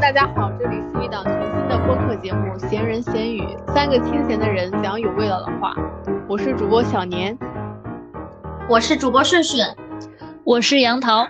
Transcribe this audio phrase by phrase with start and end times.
[0.00, 2.38] 大家好，这里是一档全新的播客节目
[2.70, 3.42] 《闲人闲语》，
[3.74, 5.74] 三个清闲的人讲有味道的话。
[6.26, 7.38] 我是主播小年，
[8.66, 9.76] 我是主播顺顺，
[10.42, 11.28] 我是杨桃。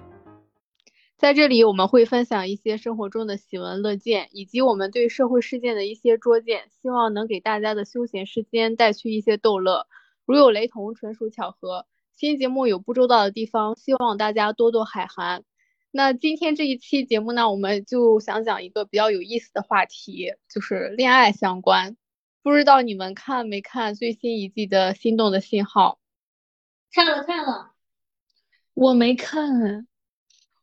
[1.18, 9.88] 在这里，我们会分享一些生活中的喜闻乐见，以及我们对社会事件的一些拙见，希望能给大家的休闲时间带去一些逗乐。
[10.24, 11.86] 如有雷同，纯属巧合。
[12.16, 15.42] 新节目有不周到的地方，希望大家多多海涵。
[15.92, 21.96] 那今天这一期节目呢，我们就想讲一个比较有意思的话题，就是恋爱相关。
[22.42, 25.98] 不知道你们看没看最新一季的《心动的信号》？
[26.94, 27.72] 看了看了，
[28.72, 29.88] 我没看，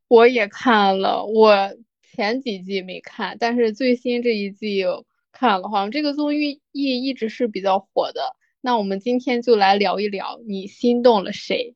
[0.07, 1.25] 我也看了。
[1.25, 4.85] 我前几季没看，但是最新这一季
[5.33, 5.67] 看了。
[5.67, 8.35] 好像这个综艺一一直是比较火的。
[8.61, 11.75] 那我们今天就来聊一聊，你心动了谁？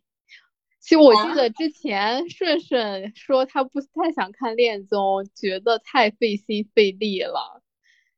[0.81, 7.61] 其实我记得之前顺顺说他不太想看恋综，觉得太费心费力了，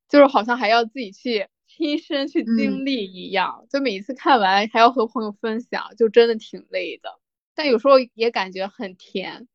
[0.08, 7.20] 就是好像还要自己去亲身去经历一样，就每次看完还要和朋友分享，就真的挺累的。
[7.54, 9.48] 但有时候也感觉很甜。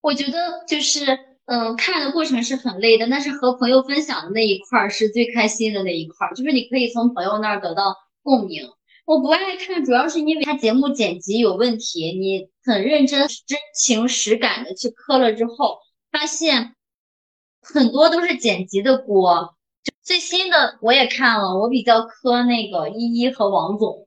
[0.00, 8.70] 我觉得就是，嗯，看的过程是很累的，但是和朋友分享的那一块儿是最开心的那一块儿，就是你可以从朋友那儿得到共鸣。
[9.04, 12.16] 我不爱看，主要是因为他节目剪辑有问题。
[12.18, 15.80] 你很认真、真情实感的去磕了之后，
[16.12, 16.76] 发现
[17.60, 19.56] 很多都是剪辑的锅。
[19.82, 24.06] 就最新的我也看了，我比较磕那个依依和王总，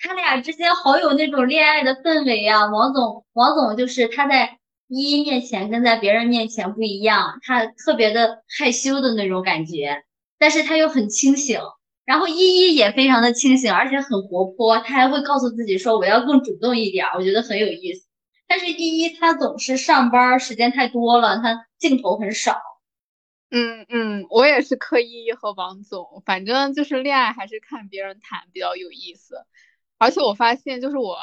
[0.00, 2.66] 他俩之间好有那种恋爱的氛围啊。
[2.66, 4.58] 王总，王总就是他在
[4.88, 10.02] 依依面前跟在别人面前不一样，他特别的害羞的那种感觉，
[10.38, 11.60] 但是他又很清醒。
[12.08, 18.08] 然后依依也非常的清醒，而且很活泼，她还会告诉自己说我要更主动一点，我觉得很有意思。
[18.46, 22.56] 但是依依她总是上班时间太多了，她镜头很少。
[23.50, 29.44] 嗯嗯，我也是磕依依和王总，反正就是恋爱还是看别人谈比较有意思。
[29.98, 31.18] 而且我发现，就是我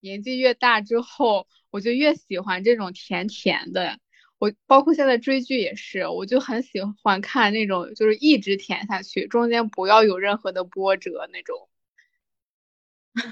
[0.00, 3.98] 年纪越大之后，我就越喜欢这种甜甜的。
[4.38, 11.68] 我包括现在追剧也是，我就很喜欢看那种就是一直舔下去，中间不要有任何的波折那种。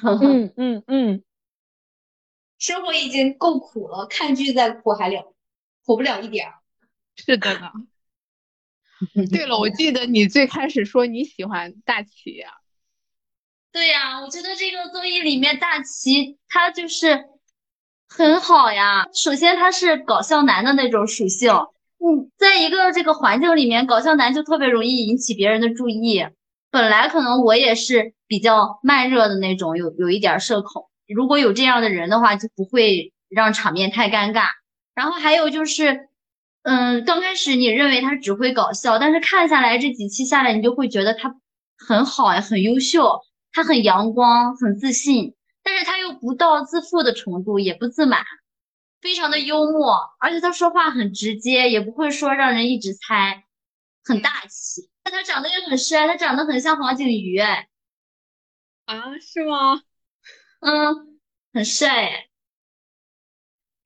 [0.03, 1.23] 嗯 嗯嗯，
[2.59, 5.35] 生活已经够苦了，看剧再苦还了，
[5.85, 6.55] 苦不了一点儿。
[7.17, 7.71] 是的呢。
[9.31, 12.55] 对了，我记得你最开始说你喜欢大齐呀。
[13.71, 17.34] 对呀，我觉得这个综艺里面大齐他就是。
[18.09, 26.25] 很好呀，首先他是搞笑男的那种属性，嗯，在一个这个环境里面，搞笑男就特别容易引起别人的注意。
[26.71, 34.49] 本来可能我也是比较慢热的那种，有有一点社恐，如果有这样的人的话，就不会让场面太尴尬。
[34.95, 36.09] 然后还有就是，
[36.63, 41.35] 嗯，刚开始你认为他只会搞笑，但是看下来这几期下来，你就会觉得他
[41.79, 43.21] 很好呀，很优秀，
[43.53, 45.35] 他很阳光，很自信。
[45.65, 48.25] 但是他又不到自负的程度，也不自满，
[49.01, 53.45] 非常的幽默，而且他说话很直接，也不会说让人一直猜，
[54.05, 54.91] 很大气。
[55.03, 57.69] 但他长得也很帅，他长得很像黄景瑜，哎，
[58.87, 59.83] 啊，是吗？
[60.61, 61.19] 嗯，
[61.55, 62.29] 很帅哎。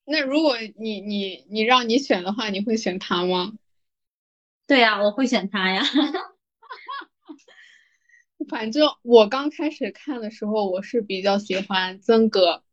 [0.05, 3.53] 那如果你你你让你选的话，你会选他吗？
[4.67, 5.83] 对呀，我会选他呀。
[8.49, 12.65] 反正我刚开始看的时候，我是比较喜欢曾哥，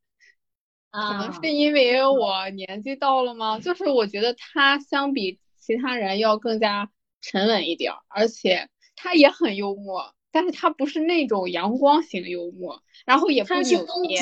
[0.92, 3.60] 可能是因为我年纪到了吗？
[3.60, 6.90] 就是我觉得他相比其他人要更加
[7.22, 14.22] 沉稳一点，而且他也很幽默，但是他不是那种阳光型幽默，然后也不扭捏。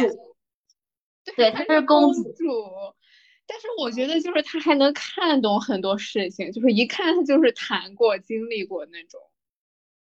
[1.38, 2.34] 对，他是公主。
[3.46, 9.20] 但是我觉得就是他还能看懂很多事情，就是一看他就是谈过、经历过那种。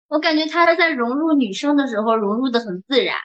[0.09, 3.17] 我感觉他在融入女生的时候融入的很自然，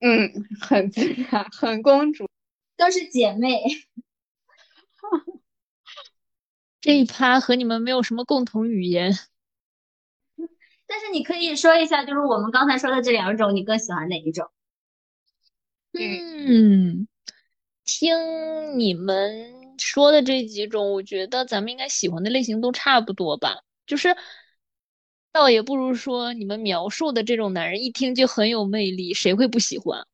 [0.00, 2.28] 嗯，很自然，很公主，
[2.76, 3.62] 都是姐妹。
[6.80, 9.12] 这一趴和你们没有什么共同语言，
[10.86, 14.50] 但是你可以说一下，就是我们刚才说的这两种，你更喜欢哪一种？
[15.92, 17.06] 嗯，
[17.84, 24.16] 听你们说的这几种，我觉得咱们应该喜欢的类型都差不多吧，就是。
[25.34, 30.06] 倒也不如说你们描述的这种男人一听就很有魅力，谁会不喜欢？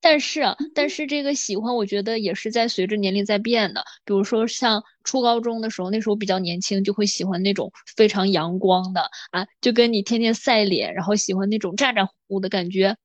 [0.00, 0.40] 但是，
[0.74, 3.84] 但是这个喜欢，我觉得也是在随着年龄在变的。
[4.06, 9.02] 比如说像初高中的时候，那时候比较年轻，就会喜欢那种非常阳光的
[9.32, 12.96] 啊，就跟你天天晒脸，然后喜欢那种咋咋呼呼的感觉，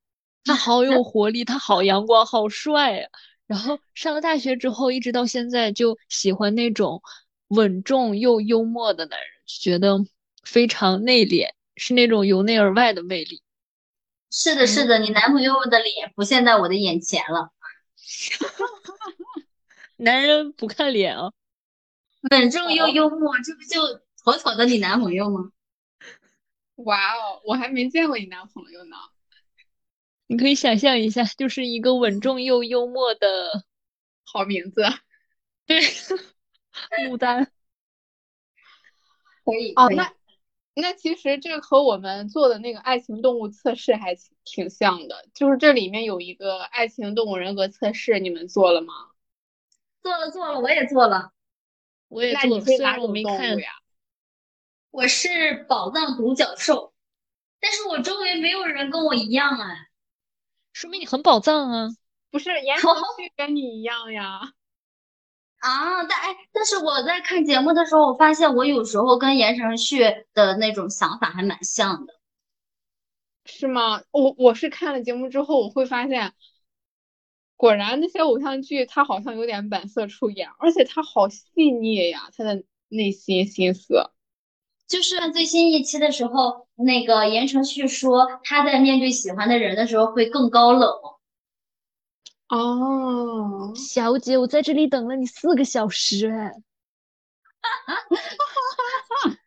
[0.44, 3.00] 他好有活力，他好阳光，好帅。
[3.00, 3.08] 啊
[3.46, 7.02] 然后上了大学之后，一直到现在就喜欢那种
[7.48, 9.98] 稳重又幽默的男人，觉得
[10.42, 13.42] 非常内敛，是那种由内而外的魅力。
[14.30, 17.52] 是的，是的，你男朋友的脸浮现在我的眼前了。
[19.96, 21.32] 男人不看脸啊，
[22.30, 25.50] 稳重又幽默，这不就妥妥的你男朋友吗？
[26.76, 28.96] 哇哦，我还没见过你男朋友呢。
[30.28, 33.64] 你可以想象一下，就是一个稳重又幽默的
[34.24, 34.82] 好名字。
[35.66, 35.80] 对，
[37.08, 37.50] 牡丹。
[39.44, 40.12] 可以哦，那
[40.80, 48.94] 那其实这个和我们做的那个爱情动物测试还挺像的，就是这里面有一个爱情动物人格测试，你们做了吗？
[50.00, 51.32] 做了做了，我也做了，
[52.08, 53.70] 我也做了，虽然我没看呀。
[54.90, 56.94] 我是宝藏独角兽，
[57.60, 59.88] 但是我周围没有人跟我一样哎，
[60.72, 61.88] 说明你很宝藏啊！
[62.30, 64.52] 不是言承旭跟你一样呀？
[65.58, 70.00] 啊，但哎，但是我在看节目的时候，我发现我有时候跟言承旭
[70.32, 72.14] 的那种想法还蛮像的，
[73.44, 74.02] 是吗？
[74.12, 76.32] 我我是看了节目之后，我会发现，
[77.56, 84.10] 果然那些偶像剧他好像有点本色出演，而且他好细腻呀，他的内心心思。
[84.86, 90.88] 就是最新一期的时候，那个言承旭说他在面对喜欢的人的时候会更高冷。
[92.48, 96.52] 哦，小姐，我在这里等了你四个小时，哎，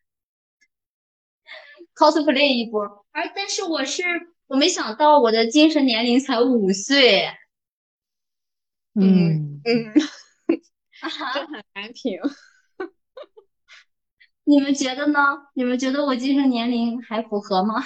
[1.96, 3.06] cosplay 一波。
[3.12, 4.04] 而但是我是
[4.48, 7.28] 我没想到我的精神年龄才五岁。
[8.94, 9.94] 嗯嗯，
[11.02, 11.10] 这
[11.48, 12.20] 很难评。
[14.44, 15.20] 你们觉得呢？
[15.54, 17.84] 你们觉得我精神年龄还符合吗？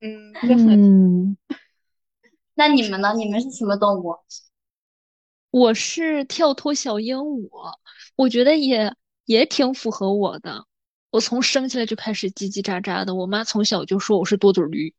[0.00, 1.36] 嗯嗯，
[2.62, 3.12] 那你们呢？
[3.14, 4.14] 你们是什么动物？
[5.50, 7.50] 我是跳脱小鹦鹉，
[8.14, 8.94] 我觉得也
[9.24, 10.64] 也挺符合我的。
[11.10, 14.94] 我从生下来就开始叽叽喳喳的，我妈从小就说我是多嘴驴。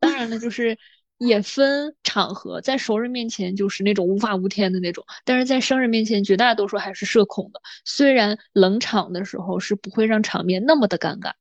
[0.00, 0.76] 当然了，就是。
[1.18, 7.62] 也分场合，在熟人面前就是那种无法无天的那种，但是在生人面前绝大多数还是社恐的。
[7.84, 11.32] 虽然冷场的时候是不会让场面那么的尴尬，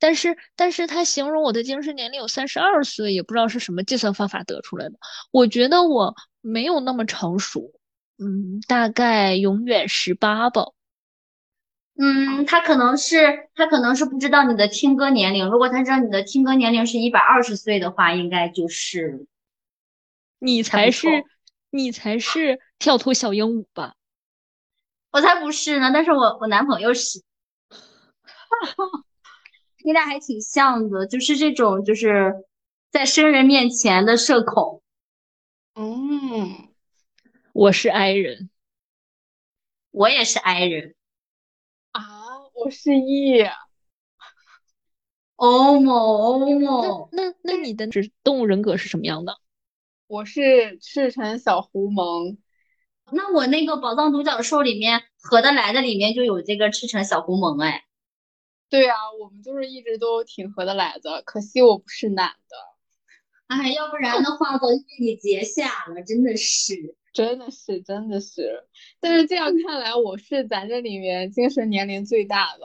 [0.00, 4.98] 但是但是他形容我的精神年龄有三十二岁，也不知道是什么计算方法得出来的。
[5.30, 7.70] 我觉得我没有那么成熟，
[8.18, 10.64] 嗯，大概永远十八吧。
[11.96, 15.48] 嗯，他可能是他可能是不知道你的听歌年龄。
[15.50, 19.26] 如果他知道你的听歌年龄是一百二十岁的话，应该就是
[20.38, 21.06] 你才是
[21.68, 23.94] 你才是跳脱小鹦鹉吧？
[25.12, 27.20] 我才不是呢，但是我我男朋友是，
[29.90, 32.44] 你俩还挺像的，就是这种就是
[32.92, 34.84] 在生人面前的社恐。
[35.74, 36.68] 嗯，
[37.52, 38.50] 我是 I 人，
[39.90, 40.94] 我也是 I 人
[41.90, 42.02] 啊。
[42.54, 43.44] 我是 E，
[45.34, 49.40] 欧某欧某，那那你的是动物人格是什么样的？
[50.06, 52.38] 我是赤橙小狐萌，
[53.10, 57.86] 那我那个宝藏独角兽里面合得来的里面就有这个赤橙小狐萌哎。
[58.70, 62.56] 对啊，我们就是一直都挺合得来的，可惜我不是男的，
[63.48, 66.96] 哎，要不然的话都被你结下了，真的是。
[67.12, 68.68] 真的是，真的是，
[69.00, 72.64] 但是这样看来，我是咱这里面精神年龄最大的。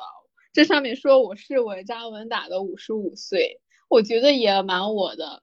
[0.54, 5.42] 这上面说我是稳扎稳打的五十五岁，我觉得也蛮我的。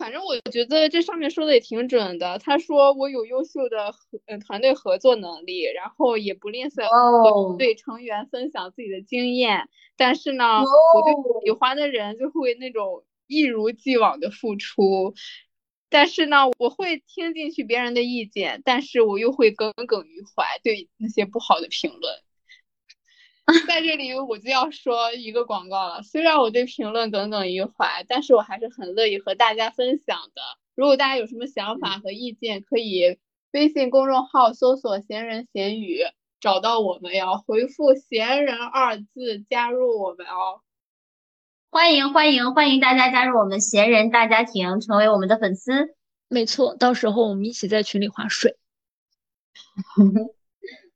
[0.00, 2.38] 反正我觉得这上面说的也挺准的。
[2.38, 9.68] 他说我有优秀的合呃团队合作能力，然后也不吝啬和对成员分享自己的经验。
[9.98, 10.62] 但是呢，
[10.94, 11.12] 我对
[11.44, 15.12] 喜欢的人就会那种一如既往的付出。
[15.90, 22.14] 但是呢，我会听进去别人的意见，但是我又会耿耿于怀对那些不好的评论。
[23.66, 30.42] 在这里我就要说一个广告了，虽然我对评论耿耿于怀，但是我还是很乐意和大家分享的。
[30.74, 33.18] 如果大家有什么想法和意见，可以
[33.52, 36.00] 微信公众号搜索“闲人闲语”
[36.40, 40.62] 找到我们哟，回复“闲人”二字加入我们哦。
[41.70, 45.94] 欢迎欢迎欢迎大家加入我们闲人大家庭，成为我们的粉丝。
[46.28, 48.56] 没错，到时候我们一起在群里划水。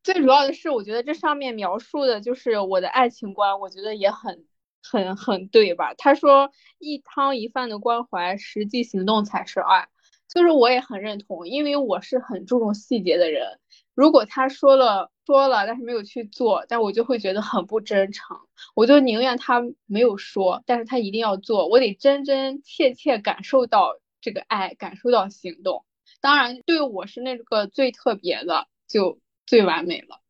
[0.04, 4.44] 最主要的是，我觉得这上面描述的就是我的爱情观，我觉得也很
[4.82, 5.94] 很很对吧？
[5.94, 9.88] 他说一汤一饭的关怀，实际行动才是爱，
[10.28, 13.58] 就是我也很认同，因为我是很注重细节的人。
[13.94, 18.37] 如果他说了说了，但是没有去做，但我就会觉得很不真诚。
[18.75, 21.66] 我就宁愿他没有说，但是他一定要做。
[21.68, 25.87] 我得真真切切感受到这个爱，感受到行动。
[26.20, 30.21] 当然，对我是那个最特别的，就最完美了。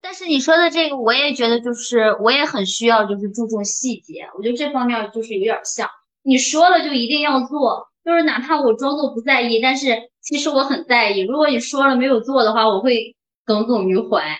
[0.00, 4.28] 但是你说的这个，我也觉得就是我也很需要，就是注重细节。
[4.36, 5.88] 我觉得这方面就是有点像
[6.22, 11.20] 你说了就一定要做，就是哪怕我装作不在意，但是其实我很在意。
[11.20, 14.38] 如果你说了没有做的话，我会耿耿于怀。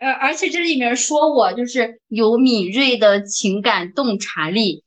[0.00, 4.82] 而而且这里面说我就是有敏锐的情感洞察力，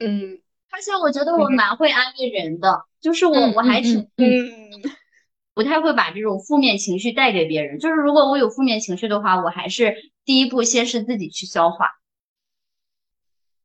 [0.00, 4.50] 嗯，而且我觉得我蛮会安慰人的，就是我嗯我还挺嗯，
[5.54, 7.78] 不太会把这种负面情绪带给别人。
[7.78, 11.90] 就是如果我有负面情绪的话，我还是第一步先是自己去消化。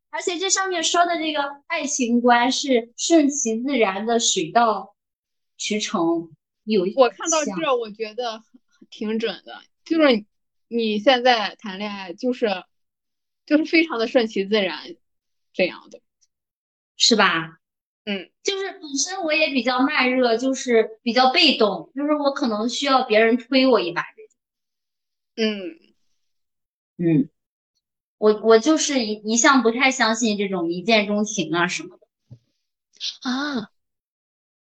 [0.10, 4.96] 而且这上面说的这个爱情观是顺其自然的水到
[5.58, 6.32] 渠成，
[6.64, 8.42] 有一我看到这，我觉得
[8.90, 10.26] 挺准的，就是你
[10.68, 12.64] 你现在谈恋爱就是
[13.46, 14.96] 就是非常的顺其自然
[15.54, 16.02] 这样的，
[16.96, 17.60] 是吧？
[18.10, 24.38] 嗯，就是本身我也比较慢热，就是比较被动，就是我可能需要别人推我一把这种。
[25.36, 25.78] 嗯，
[27.06, 27.30] 嗯，
[28.18, 32.08] 我我就是一一向不太相信这种一见钟情啊什么的。
[33.30, 33.72] 啊，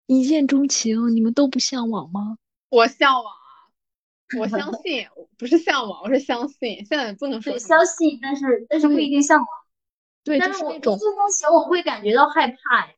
[0.06, 2.38] 一见钟情，你们都不向往吗？
[2.68, 9.48] 我向往啊，我相信，不是向往，我是相信，现在不能说对，相信，但是但是不一定向往。
[10.22, 12.93] 对，但是我一就是是那种见钟情，我会感觉到害怕哎。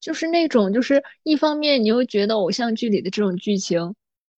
[0.00, 3.94] 就是那种，就是一方面你又觉得偶像剧里的这种剧情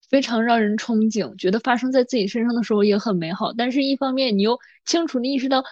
[0.09, 5.65] 非常让人憧憬，觉得发生在自己身上的时候也很美好，但是一方面你又清楚的意识到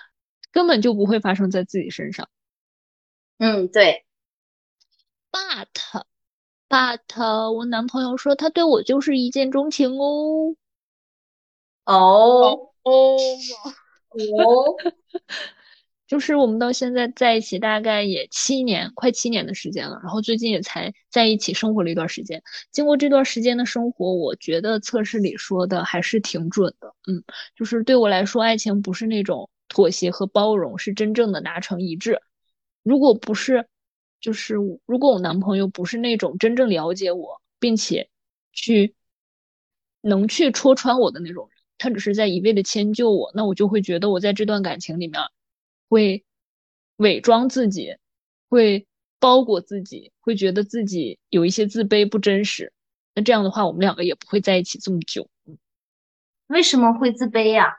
[0.52, 2.28] 根本就不会发生在自己身上。
[3.38, 4.04] 嗯，对
[5.32, 5.66] ，But
[6.68, 10.54] but 我男朋友说他对我就是一见钟情哦。
[11.84, 13.16] 哦哦，
[14.10, 14.76] 哦，
[16.10, 22.42] 就是我们到现在在一起大概也七年，快七年的时间了，然后最近也才在一起生活了一段时间。
[22.72, 26.92] 经过这段时间的生活，我觉得测试里说的还是挺准的。
[27.06, 27.22] 嗯，
[27.54, 32.20] 就是对我来说，爱情不是那种妥协和包容，是真正的达成一致。
[32.82, 33.68] 如果不是，
[34.20, 38.10] 就是如果我男朋友不是那种真正了解我，并且
[38.52, 38.96] 去
[40.00, 45.20] 能去戳穿我的那种人，他只是在一味的迁就我，那我就会觉得我在这段感情里面
[45.90, 46.24] 会
[46.96, 47.96] 伪装自己，
[48.48, 48.86] 会
[49.18, 52.72] 包裹自己，会觉得自己有一些自卑不真实。
[53.14, 55.28] 那这样的话，我们两个也不会在一起这么久。
[56.46, 57.76] 为什么会自卑呀？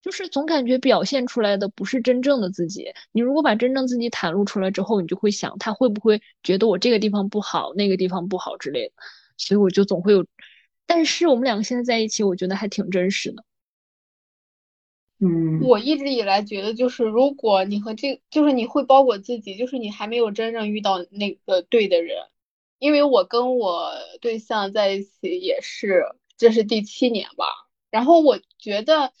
[0.00, 2.92] 就是总感觉表现出来的不是真正的自己。
[3.10, 8.94] 你如果把真正自己袒露出来之后，你就会想他会不会觉得我这个地方不好，那个地方不好之类的。
[9.36, 10.24] 所以我就总会有，
[10.86, 13.44] 但是我们两个现在在一起，我觉得还挺真实的。
[15.20, 22.26] 嗯，我一直以来觉得，就是如果你和这，就是你会包裹自己，就是你还没有真正遇到那个对的人。
[22.80, 26.04] 因为我跟我对象在一起也是，
[26.36, 27.46] 这是第七年吧，
[27.90, 29.12] 然后我觉得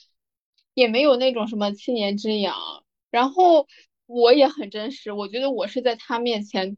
[0.74, 3.66] 也没有那种什么七年之痒，然后
[4.06, 6.76] 我也很真实，我觉得我是在他面前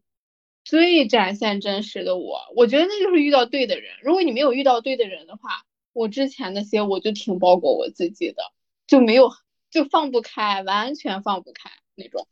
[0.64, 3.94] 最展现真实的我，我觉得那就是遇到对的人。
[4.02, 8.52] 如果你没有遇到对的人的话，我之前那些我就挺包裹我自己的。
[8.86, 9.30] 就没有
[9.70, 12.26] 就放不开，完全放不开那种。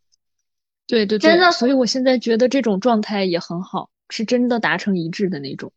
[0.87, 5.73] 对对对真的对，所以我现在觉得这种状态也很好，是真的达成一致的那种。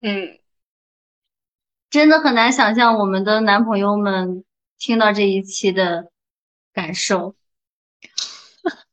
[0.00, 0.38] 嗯，
[1.90, 4.44] 真的很难想象我们的男朋友们
[4.78, 6.10] 听到这一期的
[6.72, 7.36] 感受。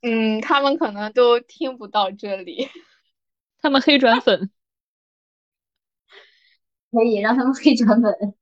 [0.01, 2.69] 嗯，他们可能都听不到这里。
[3.61, 4.51] 他们黑转粉，
[6.91, 8.35] 可以让他们黑转粉。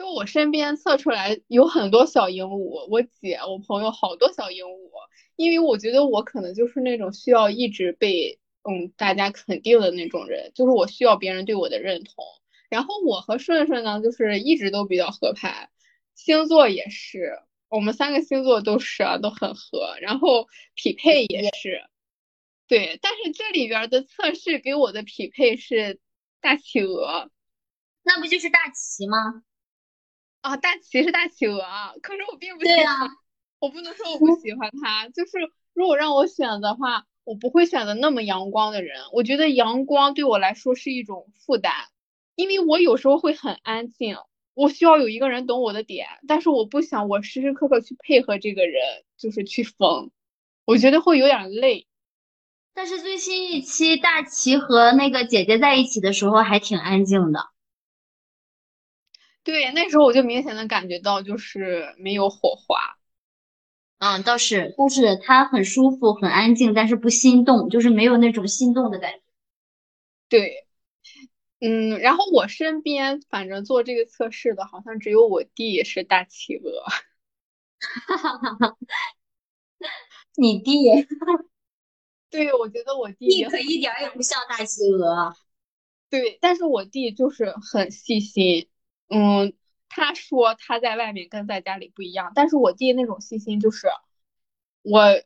[0.00, 4.90] 就我身边测出来有很多小鹦鹉，我姐、我朋友好多小鹦鹉，
[5.36, 12.24] 因为我觉得我可能就是那种需要一直被嗯大家肯定的那种人，就是我需要别人对我的认同。
[12.70, 15.68] 然后我和顺顺呢，就是一直都比较合拍，
[16.14, 17.38] 星座也是，
[17.68, 21.84] 我们三个星座都是啊，都很合，然后匹配也是，
[22.66, 22.98] 对。
[23.02, 26.00] 但是这里边的测试给我的匹配是
[26.40, 27.30] 大企鹅。
[28.02, 29.42] 那不就是大齐吗？
[30.40, 33.10] 啊，大齐是大企鹅啊，可是我并不喜对欢，啊，
[33.58, 35.32] 我不能说我不喜欢他，就是
[35.74, 39.02] 如果让我选的话，我不会选择那么阳光的人。
[39.12, 41.72] 我觉得阳光对我来说是一种负担，
[42.34, 44.16] 因为我有时候会很安静，
[44.54, 48.82] 我需要有一个人懂我的点，但是我不想我时时刻刻去配合这个人，
[49.18, 50.10] 就是去疯，
[50.64, 51.86] 我觉得会有点累。
[52.72, 57.50] 但是最新一期大齐和那个姐姐在一起的时候还挺安静的。
[59.42, 62.96] 对，那时候我就明显的感觉到就是没有火花。
[63.98, 69.20] 嗯，倒是，但是他很舒服，很安静，但是不心动，就是没有那种心动的感觉。
[70.30, 70.66] 对，
[71.60, 76.82] 嗯，然后我身边反正做这个测试的，好像只有我弟是大企鹅。
[78.06, 78.76] 哈哈哈哈
[80.36, 80.84] 你弟，
[82.30, 85.34] 对，我觉得我弟弟可一点也不像大企鹅。
[86.08, 88.69] 对，但是我弟就是很细心。
[89.10, 89.52] 嗯，
[89.88, 93.88] 他说他在外面跟在家里不一样，但是我弟那种细心就是，
[94.82, 95.22] 我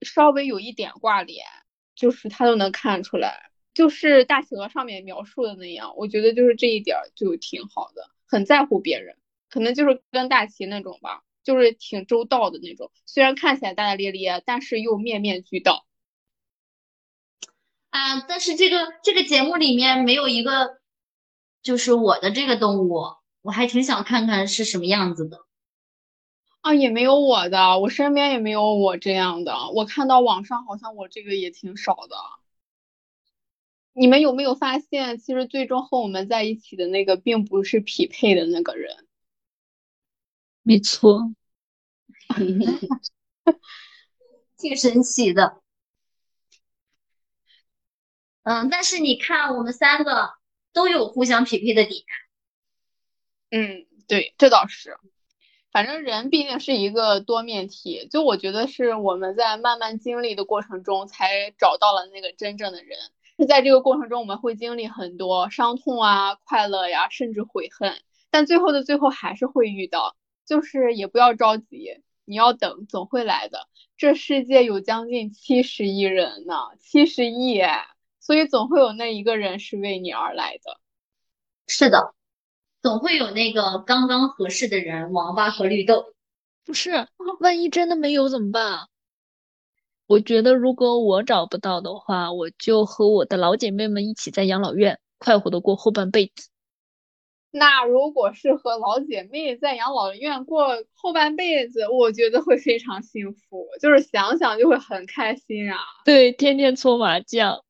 [0.00, 1.44] 稍微有一点挂脸，
[1.94, 3.50] 就是他都能看出来。
[3.74, 9.18] 就是大企鹅上面描述的那样，我觉得就是这一点就挺好的，很在乎别人，
[9.50, 12.90] 可能就是跟大齐那种吧，就是挺周到的那种。
[13.04, 15.86] 虽然看起来大大咧咧，但是又面面俱到。
[17.90, 20.80] 啊，但是这个这个节目里面没有一个，
[21.62, 23.02] 就是我的这个动物，
[23.46, 25.46] 我还挺想看看是什么样子的。
[26.62, 29.70] 啊，也没有我的，我身边也没有我这样的。
[29.70, 32.16] 我看到网上好像我这个也挺少的。
[33.92, 39.06] 你们有没有发现，其实最终和我们在一起的那个，并不是匹配的那个人？
[40.62, 41.32] 没错，
[44.58, 45.62] 挺神奇的。
[48.42, 50.30] 嗯，但是你看，我们三个
[50.72, 52.02] 都有互相匹配的点。
[53.50, 54.96] 嗯，对，这倒是。
[55.70, 62.98] 反正人毕竟是一个多面体，就我觉得是我们在慢慢经历的过程中，才找到了那个真正的人。
[63.38, 68.00] 是在这个过程中，我们会经历很多伤痛啊、快乐呀，甚至悔恨，
[68.30, 73.68] 但最后的最后还是会遇到，就是也不要着急，你要等，总会来的。
[73.98, 77.60] 这世界有将近七十亿人呢，七十亿，
[78.18, 80.80] 所以总会有那一个人是为你而来的。
[81.68, 82.14] 是的，
[82.86, 86.04] 总会有那个刚刚合适的人，王八和绿豆。
[86.64, 87.08] 不是，
[87.40, 88.86] 万一真的没有怎么办？
[90.06, 96.48] 我觉得如果我找不到的话，我就和我的老姐妹们一起在养老院快活的过后半辈子。
[97.50, 105.78] 那如果是和老姐妹在养老院过后半辈子，我觉得会非常幸福，就是想想就会很开心啊。
[106.04, 107.64] 对，天天搓麻将。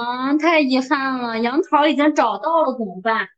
[0.00, 3.28] 啊，太遗憾了，杨桃已经找到了，怎么办？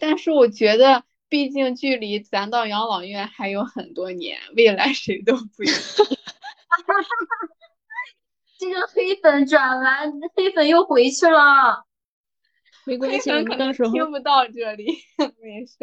[0.00, 1.04] 但是我觉得。
[1.30, 5.76] 毕竟距离咱到养老院还有很多年，未来谁都不一定。
[8.58, 11.84] 这个黑粉转完，黑粉又回去了。
[12.86, 14.86] 没关系，可能听不到这里，
[15.42, 15.76] 没事。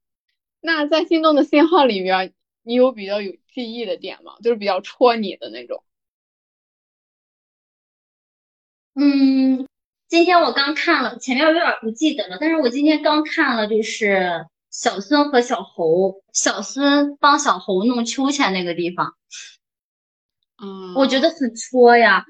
[0.62, 4.36] 那在心动的信号里面，你有比较有记忆的点吗？
[4.42, 5.84] 就是比较戳你的那种。
[8.94, 9.66] 嗯，
[10.10, 14.44] 今天我刚看了，前面有点不记得了，但是我今天刚看了，就是。
[14.72, 19.14] 小孙和小猴，小孙帮小猴弄秋千那个地方，
[20.62, 22.24] 嗯，我觉得很戳呀。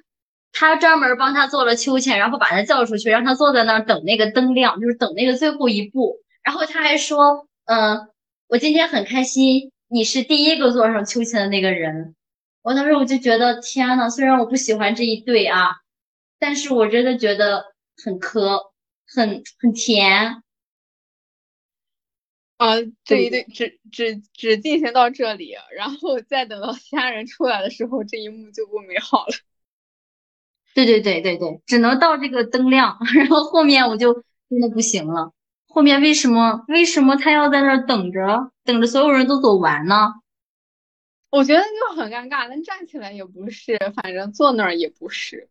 [0.50, 6.16] 他专门帮他做了秋千，然后把他叫出去，让他坐在那儿等那个灯亮，就是等那个最后一步。
[6.42, 8.08] 然后他还说，嗯，
[8.48, 12.14] 我今天很开心，你是第一个坐上秋千的那个人。
[12.62, 15.72] 我当时我就觉得，天呐，虽然我不喜欢这一对啊，
[16.38, 17.66] 但是我真的觉得
[18.04, 18.72] 很磕，
[19.06, 20.42] 很很甜。
[22.56, 29.32] 啊，这一对只只只进行到这里，然后再等到其他人出来的时候，这一幕就不美好了。
[30.74, 34.12] 对对对对对，只能到这个灯亮， 然后后面我就
[34.48, 35.32] 真的不行了。
[35.68, 40.14] 后面为什么为什么他要在那儿等着，等着所有人都走完呢？
[41.30, 45.48] 我觉得就很尴尬，但站起来也不是，反正坐那儿也不是。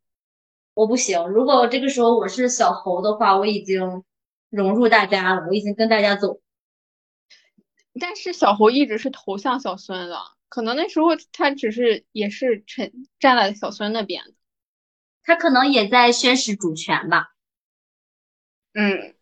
[0.80, 4.06] 我不行，如果这个时候我是小猴的话，我已经
[4.50, 6.40] 融入大家了，我已经跟大家走。
[8.00, 14.24] 但是小猴一直是投向小孙的，可能那时候他只是也是沉站在小孙那边，
[15.22, 17.34] 他可能也在宣示主权吧。
[18.72, 19.16] 嗯，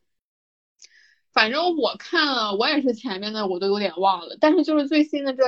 [1.33, 5.43] 反正我看了，我也是前面的我都有点忘了，但是就是最新的这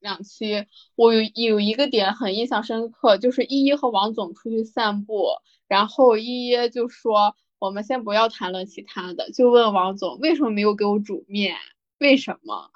[0.00, 5.26] 两期，我有有一个点很印象深刻，就是依依和王总出去散步，
[5.66, 11.56] 然后依依就说我们先不要谈论其他的，就问王总为什么没有给我煮面。
[11.98, 12.70] 为什么？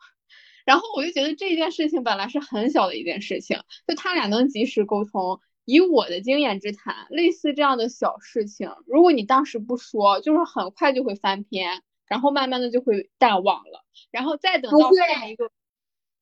[0.64, 5.40] 然后我就觉得这件事情本来是很小的一件事情，就他俩能及时沟通。
[5.64, 15.52] 以我的经验之谈，类似这样的小事情，如果你当时不说，就是很快就会翻篇，然后慢慢的就会淡忘了，然后再等到下一个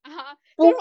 [0.08, 0.76] 啊，就是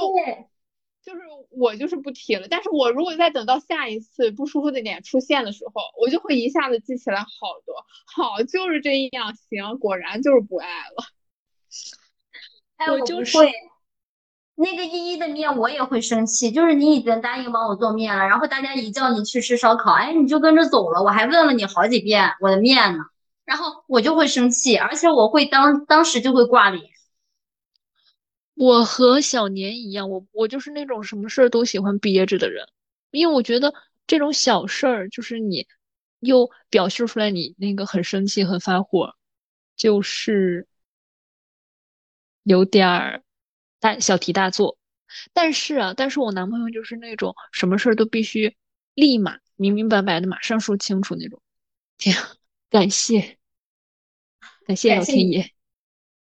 [1.03, 2.47] 就是我就是不提了。
[2.49, 7.25] 但是我如果再等到下一次不舒服的点出现的时候，我就会一下子记起来好
[7.65, 7.75] 多。
[8.05, 11.05] 好，就是这样，行，果然就是不爱了。
[12.77, 13.37] 哎我就是，
[14.55, 23.03] 那个依依的面我也会生气，就是你已经答应帮我做面了，然后大家一叫你去吃烧烤，哎，你就跟着走了，我还问了你好几遍我的面呢，
[23.45, 26.83] 然后我就会生气，而且我会当当时就会挂脸。
[28.59, 32.67] 我和小年一样，我我就是那种什么事儿都喜欢憋着的人，
[33.11, 33.73] 因为我觉得
[34.05, 35.65] 这种小事儿，就是你
[36.19, 39.15] 又表现出来你那个很生气、很发火，
[39.77, 40.67] 就是
[42.43, 43.23] 有点儿
[43.79, 44.77] 大小题大做。
[45.31, 48.57] 但是啊，但是我男朋友就是那种什么事儿都必须
[48.93, 51.41] 立马明明白白的马上说清楚那种。
[51.97, 52.35] 天啊，
[52.69, 53.37] 感谢
[54.65, 55.53] 感谢老天爷，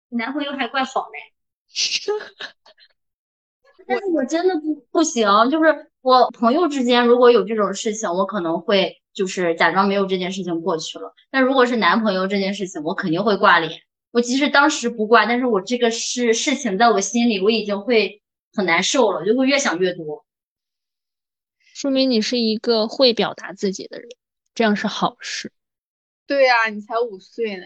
[0.09, 1.33] 你男朋友还怪好嘞。
[3.87, 11.13] 但是我真的不不行，就是我朋友之间如果有这种事情，我可能会就是假装没有这件事情过去了。
[11.31, 13.81] 但如果是男朋友这件事情，我肯定会挂脸。
[14.11, 18.21] 我即使当时不挂，但是我这个事事情在我心里我已经会
[18.53, 20.25] 很难受了，就会越想越多。
[21.73, 24.09] 说明你是一个会表达自己的人，
[24.55, 25.51] 这样是好事。
[26.25, 27.65] 对呀，你才五岁呢。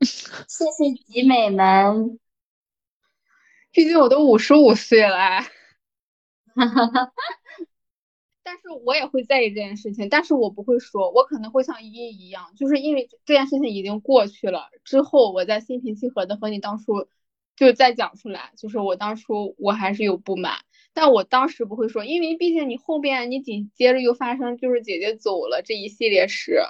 [0.00, 2.18] 谢谢集美们。
[3.76, 5.42] 毕竟我都五十五岁了，
[8.42, 17.06] 但是我也会在意这件事情，但是我不会说，我可能会像依依一样，就是因为这件事情已经过去了，之后我再心平气和的和你当初
[17.54, 20.60] 就再讲出来，就是我当初我还是有不满，
[20.94, 26.62] 但我当时不会说，因为毕竟你后边你紧接着又发生就是姐姐走了这一系列事。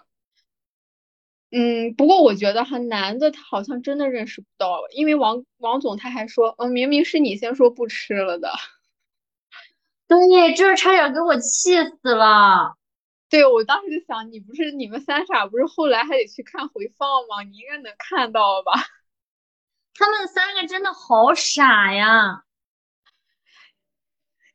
[1.59, 8.53] 嗯，不过我觉得哈，男的他好像真的认识不到，因为王王总他还说，嗯，明明是你先说不吃了的。
[10.07, 12.75] 对，就是差点给我气死了。
[13.31, 17.43] 对，我当时就想，你不是你们三傻，不是后来还得去看回放吗？
[17.43, 18.73] 你应该能看到吧？
[19.95, 22.43] 他们三个真的好傻呀！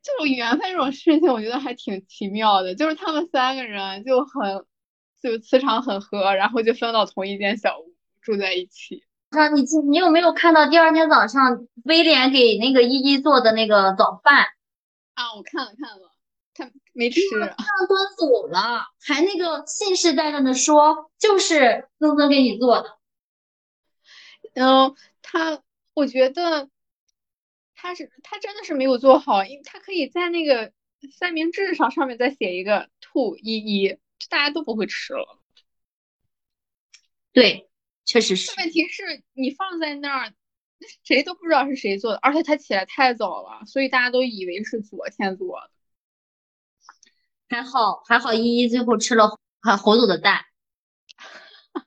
[0.04, 4.64] 这种缘分这种事情，我觉得还挺奇妙的，就是他们三个人就很。
[5.22, 9.04] 就磁场很合，然后就分到同一间小屋住在一起。
[9.30, 14.46] 啊，你你有没有看到第二天早上威廉给那个依依做的那个早饭？
[15.14, 16.10] 啊，我看了看了，
[16.54, 22.98] 他没吃，他端走了，还那个信誓旦旦的说就是曾曾给你做的。
[24.54, 25.62] 嗯，他
[25.94, 26.68] 我觉得
[27.74, 30.72] 他是他真的是没有做好，因为他可以在那个
[31.16, 33.96] 三明治上上面再写一个兔依依。
[34.28, 35.38] 大家都不会吃了，
[37.32, 37.68] 对，
[38.04, 38.52] 确实是。
[38.58, 40.34] 问题是你放在那儿，
[41.04, 45.70] 谁都不知道是谁做的，而且他起来太早了，所以大家都以为是昨天做的。
[47.48, 50.44] 还好还好，依依最后吃了还侯总的蛋。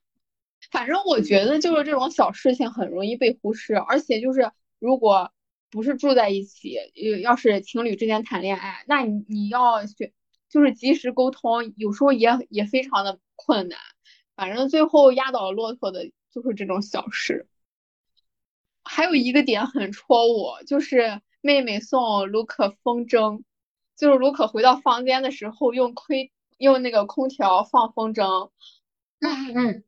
[0.71, 5.31] 反正我觉得就是这种小事情很容易被忽视，而且就是如果
[5.69, 6.77] 不是住在一起，
[7.21, 10.11] 要是情侣之间谈恋爱，那你你要选。
[10.55, 13.77] 就是及时沟通，有时候也也非常的困难。
[14.37, 17.49] 反正最后压倒骆驼的就是这种小事。
[18.85, 23.43] 还有一个点很戳我，就是妹妹送卢可风筝，
[23.97, 28.51] 就是卢可回到房间的时候用吹用那个空调放风筝。
[29.19, 29.83] 嗯嗯，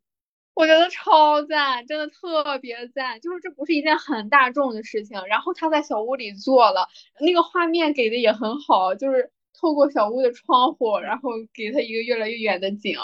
[0.54, 3.22] 我觉得超赞，真的特别赞。
[3.22, 6.90] 就是这不是一件很大众的事情，然后他在小屋里做了，
[7.22, 9.32] 那个画面给的也很好，就是。
[9.60, 12.98] 透过小屋的窗户，然后给他一个越来越远的景，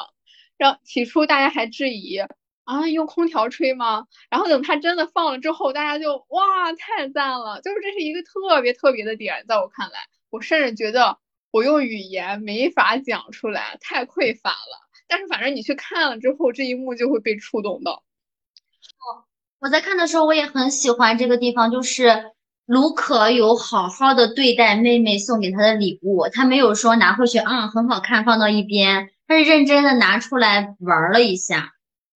[0.58, 2.18] 让起初大家还质疑
[2.63, 4.08] 啊，用空调吹吗？
[4.30, 7.60] 然后等他真的放了之后，大家就哇，太赞了！
[7.62, 11.18] 就是这是一个特别特别的点，在我看来，我甚至觉得
[11.52, 14.89] 我用语言没法讲出来，太匮乏了。
[15.08, 17.94] 但是反正你去看了之后，这一幕就会被触动到。
[17.94, 19.26] 哦，
[19.60, 22.33] 我在看的时候，我也很喜欢这个地方，就是。
[22.65, 31.73] 卢可有好好的对待妹妹送给他的礼物，他没有说拿回去，嗯，很好看，放到一边，他是认真的拿出来玩了一下。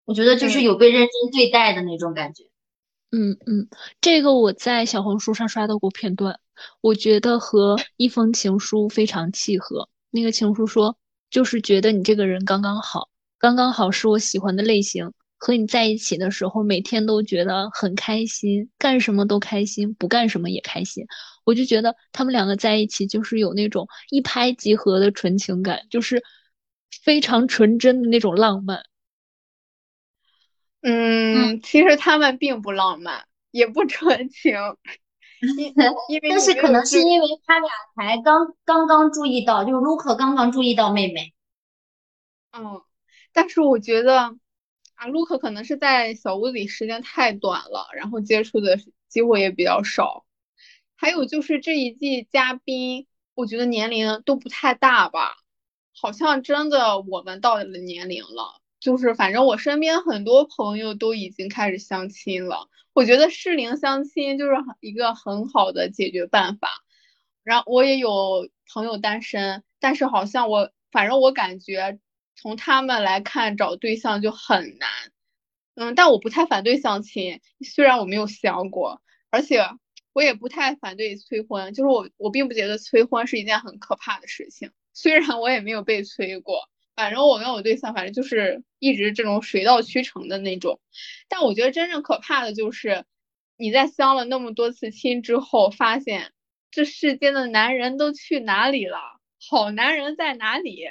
[0.04, 2.44] 我觉得就是有被认真对待的那种感觉。
[3.10, 3.68] 嗯嗯，
[4.00, 6.38] 这个我在小红书上刷到过片段，
[6.82, 9.88] 我觉得和一封情书非常契合。
[10.10, 10.98] 那个情书说，
[11.30, 15.12] 就是觉得你这个人刚刚好，刚刚好是我喜欢的类型。
[15.46, 21.04] 和你在一起的时候，每天都觉得很开心，干什么都开心，不干什么也开心。
[21.44, 26.24] 我就觉得他们两个在一起就是有那种一拍即合的纯情感，就是
[27.02, 28.84] 非常纯真的那种浪漫。
[30.80, 34.54] 嗯，其实他们并不浪漫，也不纯情，
[36.08, 41.34] 因为但是可能是因为他俩才刚刚刚注意到，就是卢克刚刚注意到妹妹。
[42.52, 42.80] 嗯，
[43.34, 44.34] 但是我觉得。
[44.94, 48.78] 啊，卢克可能是在小屋里时间太短了，然后接触的
[49.08, 50.24] 机会也比较少。
[50.96, 55.36] 还有就是这一季嘉宾，我觉得年龄都不太大吧，
[55.92, 58.60] 好像真的我们到了年龄了。
[58.80, 66.68] 就是反正我身边很多朋友都已经开始相亲了，我觉得适龄相亲就是一个很好的解决办法。
[67.42, 71.98] 然后我也有朋友单身，但是好像我反正我感觉
[72.36, 74.88] 从他们来看找对象就很难。
[75.74, 79.68] 嗯，但我不太反对相亲，虽然我没有相过，而且
[80.12, 86.68] 我也不太反对催婚，就是我我并不觉得催婚是一件很可怕的事情，虽然我也没有被催过。
[86.94, 90.80] 反正我跟我对象，反正就是一直这种水到渠成的那种。
[91.28, 93.04] 但我觉得真正可怕的就是
[93.56, 96.32] 你在相了那么多次亲之后，发现
[96.70, 98.98] 这世间的男人都去哪里了？
[99.50, 100.86] 好男人在哪里？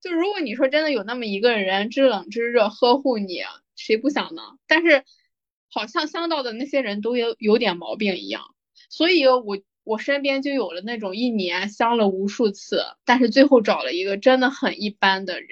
[0.00, 3.42] 就如果你说真的有那么一个人知冷知热呵护你，
[3.76, 4.42] 谁不想呢？
[4.66, 5.04] 但是
[5.68, 8.54] 好像相到的那些人都有有点毛病一样，
[8.88, 9.58] 所以我。
[9.82, 15.48] 我身边就有了那种一年相了无数次，但是最后找了一个真的很一般的人，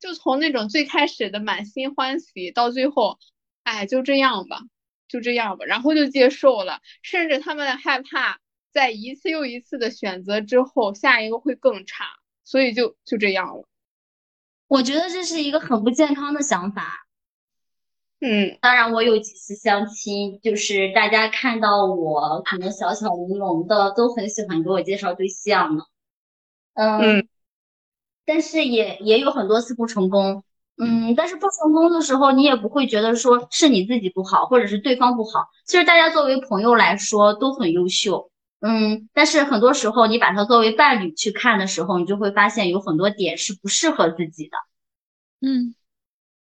[0.00, 3.18] 就从那种最开始的满心欢喜，到最后，
[3.62, 4.62] 哎，就这样吧，
[5.08, 8.40] 就这样吧，然后就接受了，甚至他们害怕
[8.72, 12.04] 在一次又一次的选择之后，下一个会更差，
[12.44, 13.64] 所以就就这样了。
[14.72, 17.06] 我觉得这是一个很不健康的想法。
[18.20, 25.84] 嗯，当然，我有几次相亲，就是大家看到我可能小巧玲珑的，都很喜欢给我介绍对象呢。
[26.72, 27.28] 嗯，
[28.24, 30.42] 但是也也有很多次不成功。
[30.78, 35.48] 嗯，但是不成功的时候，你也不会觉得说是你自己不好，或者是对方不好。
[35.66, 38.31] 其实大家作为朋友来说都很优秀。
[38.62, 44.56] 嗯，但是很多时候你把它作为伴侣去看的时候，你就会发现有很多点是不适合自己的。
[45.40, 45.74] 嗯。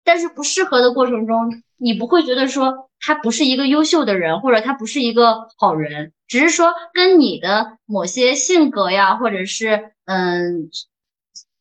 [0.05, 10.71] 但是不适合的过程中，你不会觉得说他不是一个优秀的人，或者他不是一个好人，只是说跟你的某些性格呀，或者是嗯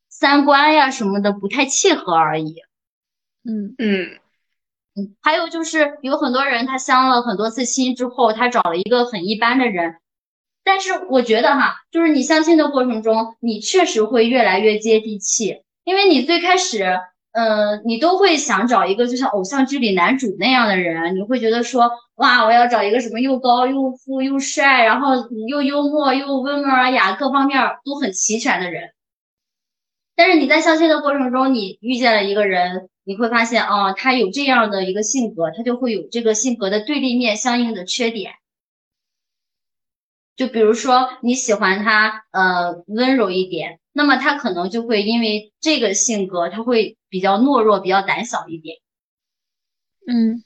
[0.10, 2.56] 三观呀什么的不太契合而已。
[3.44, 4.20] 嗯嗯
[4.96, 9.98] 嗯，还有就是有很多人他相了很多次亲之后，他找了一个很一般的人，
[10.64, 17.00] 但是我觉得哈，就是你相亲的过程中，你确实会越来越接地气，因为你最开始。
[17.34, 25.14] 嗯，你都会想找一个就像偶像剧里男主那样的人，你会觉得说，哇，我要找一个什么又高又富又帅，然后
[25.48, 28.90] 又幽默又温文尔雅，各方面都很齐全的人。
[30.14, 38.34] 但是你在相亲的过程中，你遇见了一个人，你会发现，哦，他有这样的一个性格，他就会有这个性格的对立面相应的缺点。
[40.42, 43.80] 就比如说你喜欢他，呃，温柔一点。
[43.92, 48.78] 那么他可能就会因为这个性格，他会比较懦弱，比较胆小一点。
[50.08, 50.44] 嗯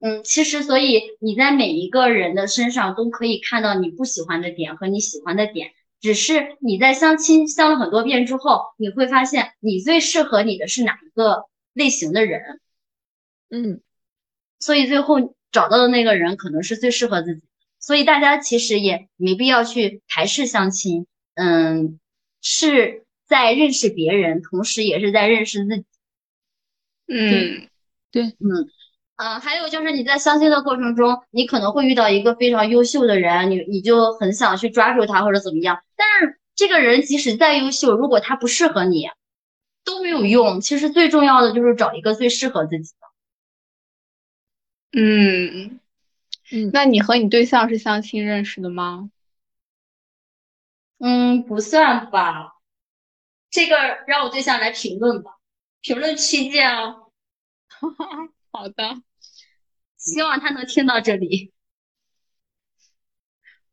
[0.00, 5.70] 嗯，其实所以你在每一个人的身上都可以看到你不喜欢的点和你喜欢的点，
[6.02, 12.60] 只是你在相亲相了很多遍之后，你会发现你最适合你的是哪一个类型的人。
[13.48, 13.80] 嗯，
[14.58, 17.42] 所以最后找到的那个人可能是最适合自己。
[17.84, 21.06] 所以大家其实也没必要去排斥相亲。
[21.34, 21.98] 嗯。
[22.46, 25.84] 是在认识别人，同时也是在认识自己。
[27.06, 27.70] 嗯，
[28.10, 28.68] 对，嗯，
[29.16, 35.82] 呃，还有就是你在相亲的过程中，你可能会遇到一个非常优秀的人，你你就很想去抓住他或者怎么样。
[35.96, 39.08] 但是这个人即使再优秀，如果他不适合你，
[39.82, 40.60] 都没有用。
[40.60, 42.92] 其实最重要的就是找一个最适合自己
[44.92, 45.00] 的。
[45.00, 45.80] 嗯
[46.52, 49.10] 嗯，那你和你对象是相亲认识的吗？
[50.98, 52.54] 嗯，不算吧，
[53.50, 53.76] 这个
[54.06, 55.38] 让我对象来评论吧，
[55.80, 57.10] 评论区见哦。
[58.52, 59.02] 好的，
[59.98, 61.52] 希望他能听到这里。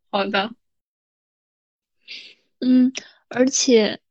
[0.09, 0.53] 好的，
[2.59, 2.91] 嗯，
[3.29, 4.01] 而且，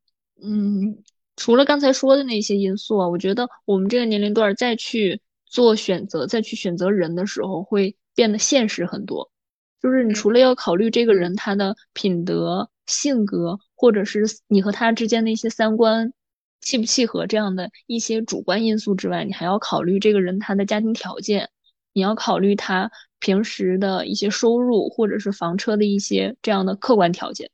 [0.42, 1.03] 嗯，
[1.37, 9.31] 除了刚才说的那些因素啊，我觉得我们这个年龄段再去做选择，再去选择人的时候，会变得现实很多。
[9.83, 12.70] 就是你除了要考虑这个人他的品德。
[12.87, 16.12] 性格，或者是你和他之间的一些三观
[16.61, 21.51] 契不契合这样的一些主观因素之外，你还要考虑这个人他的家庭条件，
[21.92, 27.49] 你要考虑他平时的一些收入或者是房车的一些这样的客观条件。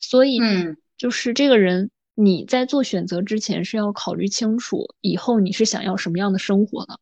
[0.00, 6.98] 所以，嗯，就是这个人你在做选择之前是要考虑清楚以后你是想要什么样的生活的。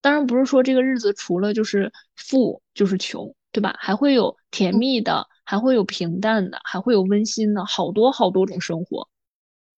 [0.00, 3.76] 当然不是说这个日子除了就是富就是穷，对吧？
[3.78, 5.26] 还会有甜蜜的。
[5.50, 9.08] 还会有平淡的，还会有温馨的，好多好多种生活，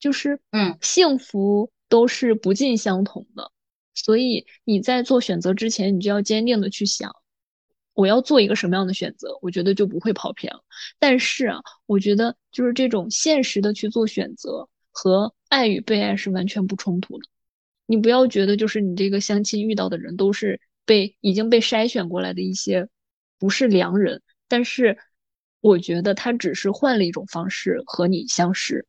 [0.00, 3.52] 就是嗯，幸福都是不尽相同的，
[3.94, 7.14] 所以你在做选择之前，你就要坚定的去想，
[7.94, 10.60] 我要做一个什么样的选择，我觉得就不会跑偏了。
[10.98, 17.28] 但是啊，我觉得就是这种现实的去做选择和爱与被爱是完全不冲突的。
[17.90, 22.86] 你不要觉得就是你这个相亲遇到的人都是被已经被筛选过来的一些
[23.36, 24.96] 不是良人，但是
[25.60, 28.86] 我觉得他只是换了一种方式和你相识。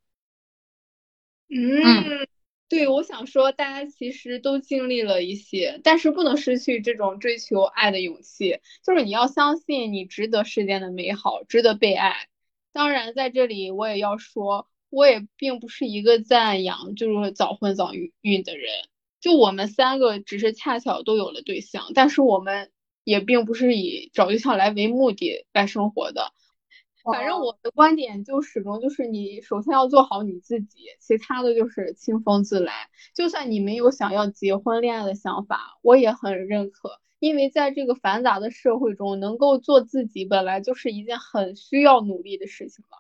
[1.50, 2.28] 嗯。
[2.70, 8.60] 对，我想说，大家其实都经历了一些，但是不能失去这种追求爱的勇气。
[8.86, 12.30] 就是你要相信你值得世间的美好，值得被爱。
[12.72, 18.70] 当然，在这里我也要说，我也并不是一个赞扬就是早婚早孕的人。
[19.22, 22.72] 就我们三个只是恰巧都有了对象，但是我们
[23.04, 26.34] 也并不是以找对象来为目的来生活的。
[27.04, 32.90] 反正我的观点就始终就是，你首先要做好你自己，其他的就是清风自来。
[33.16, 42.98] 就算你没有想要结婚恋爱的想法，我也很认可，因为在这个繁杂的社会中，能够做自己本来就是一件很需要努力的事情了。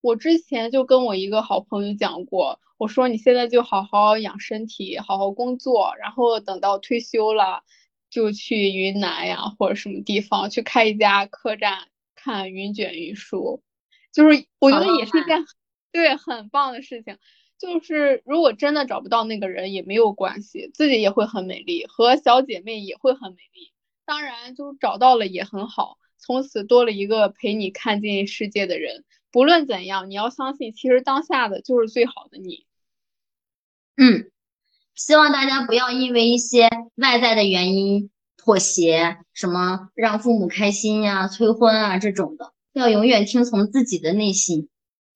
[0.00, 7.62] 我之前就跟我一个好朋友讲过，我说你现在就好好养身体，好好工作，然后等到退休了，
[8.10, 11.88] 就去云南呀或者什么地方去开一家客栈。
[12.20, 13.62] 看云卷云舒，
[14.12, 15.46] 就是我觉得也是一件
[15.92, 17.16] 对很棒的事情。
[17.58, 23.72] 就是如果真的找不到那个人也没有关系，自己也会很美丽，和小姐妹也会很美丽。
[24.04, 29.04] 当然，就是找到了也很好，从此多了一个陪你看尽世界的人。
[29.30, 32.66] 不论怎样，你要相信，其实当下的就是最好的你。
[33.96, 34.30] 嗯，
[34.94, 38.10] 希望大家不要因为一些外在的原因。
[38.40, 44.70] 妥协，什么让父母开心呀、催婚啊这种的，要永远听从自己的内心，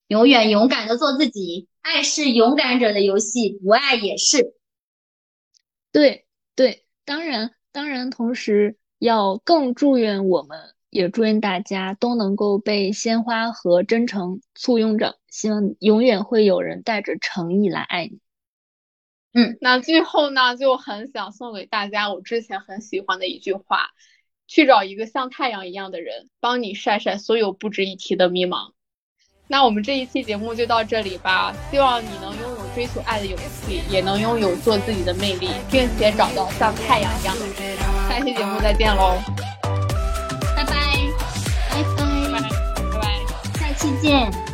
[0.06, 1.66] 永远勇敢的做自己。
[1.80, 4.54] 爱是勇敢者的游戏，不爱也是。
[5.92, 18.18] 对对，当然当然，同时要更祝愿我们，也祝愿大家都能够被鲜花和真诚簇拥着，希望永远会有人带着诚意来爱你。
[19.32, 23.88] 嗯，那最后呢，就很想送给大家我之前很喜欢的一句话：
[24.46, 28.72] 去找一个像太阳一样的人，帮你晒晒所有不值一提的迷茫。
[29.48, 37.78] 那我们这一期节目就到这里吧，希望你能拥有追求爱的勇气，也能拥有做自己的魅力，并且找到像太阳一样的人。
[38.10, 39.18] 下期节目再见喽，
[43.82, 44.51] 期见。